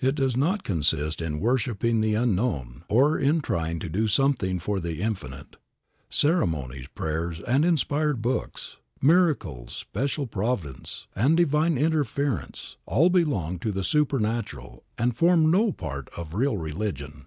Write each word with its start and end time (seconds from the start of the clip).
It 0.00 0.14
does 0.14 0.34
not 0.34 0.62
consist 0.64 1.20
in 1.20 1.40
worshiping 1.40 2.00
the 2.00 2.14
unknown 2.14 2.84
or 2.88 3.18
in 3.18 3.42
trying 3.42 3.78
to 3.80 3.90
do 3.90 4.08
something 4.08 4.58
for 4.60 4.80
the 4.80 5.02
Infinite. 5.02 5.56
Ceremonies, 6.08 6.86
prayers 6.94 7.40
and 7.40 7.66
inspired 7.66 8.22
books, 8.22 8.78
miracles, 9.02 9.74
special 9.74 10.26
providence, 10.26 11.06
and 11.14 11.36
divine 11.36 11.76
interference 11.76 12.78
all 12.86 13.10
belong 13.10 13.58
to 13.58 13.70
the 13.70 13.84
supernatural 13.84 14.84
and 14.96 15.18
form 15.18 15.50
no 15.50 15.70
part 15.72 16.08
of 16.16 16.32
real 16.32 16.56
religion. 16.56 17.26